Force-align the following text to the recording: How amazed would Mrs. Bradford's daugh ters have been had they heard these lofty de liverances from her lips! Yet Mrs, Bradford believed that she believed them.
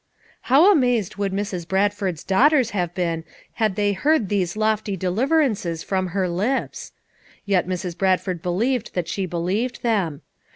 How 0.49 0.71
amazed 0.71 1.17
would 1.17 1.31
Mrs. 1.31 1.67
Bradford's 1.67 2.23
daugh 2.23 2.49
ters 2.49 2.71
have 2.71 2.91
been 2.95 3.23
had 3.61 3.75
they 3.75 3.93
heard 3.93 4.29
these 4.29 4.57
lofty 4.57 4.97
de 4.97 5.05
liverances 5.11 5.85
from 5.85 6.07
her 6.07 6.27
lips! 6.27 6.91
Yet 7.45 7.67
Mrs, 7.67 7.95
Bradford 7.95 8.41
believed 8.41 8.95
that 8.95 9.07
she 9.07 9.27
believed 9.27 9.83
them. 9.83 10.23